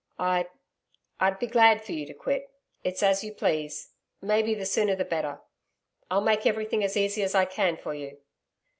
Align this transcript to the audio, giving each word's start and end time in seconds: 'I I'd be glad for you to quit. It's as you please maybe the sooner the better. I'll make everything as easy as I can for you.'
'I 0.17 0.47
I'd 1.19 1.37
be 1.37 1.45
glad 1.45 1.83
for 1.85 1.91
you 1.91 2.07
to 2.07 2.13
quit. 2.15 2.49
It's 2.83 3.03
as 3.03 3.23
you 3.23 3.31
please 3.33 3.91
maybe 4.19 4.55
the 4.55 4.65
sooner 4.65 4.95
the 4.95 5.05
better. 5.05 5.41
I'll 6.09 6.21
make 6.21 6.47
everything 6.47 6.83
as 6.83 6.97
easy 6.97 7.21
as 7.21 7.35
I 7.35 7.45
can 7.45 7.77
for 7.77 7.93
you.' 7.93 8.17